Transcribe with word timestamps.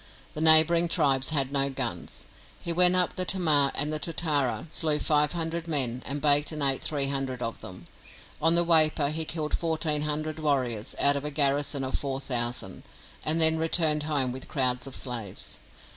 The 0.33 0.41
neighbouring 0.41 0.87
tribes 0.87 1.29
had 1.29 1.51
no 1.51 1.69
guns. 1.69 2.25
He 2.59 2.73
went 2.73 2.95
up 2.95 3.13
the 3.13 3.23
Tamar, 3.23 3.71
and 3.75 3.93
at 3.93 4.01
Totara 4.01 4.65
slew 4.71 4.97
five 4.97 5.33
hundred 5.33 5.67
men, 5.67 6.01
and 6.07 6.19
baked 6.23 6.51
and 6.51 6.63
ate 6.63 6.81
three 6.81 7.09
hundred 7.09 7.43
of 7.43 7.61
them. 7.61 7.83
On 8.41 8.55
the 8.55 8.65
Waipa 8.65 9.11
he 9.11 9.25
killed 9.25 9.55
fourteen 9.55 10.01
hundred 10.01 10.39
warriors 10.39 10.95
out 10.97 11.15
of 11.15 11.23
a 11.23 11.29
garrison 11.29 11.83
of 11.83 11.93
four 11.99 12.19
thousand, 12.19 12.81
and 13.23 13.39
then 13.39 13.59
returned 13.59 14.01
home 14.01 14.31
with 14.31 14.47
crowds 14.47 14.87
of 14.87 14.95
slaves. 14.95 15.59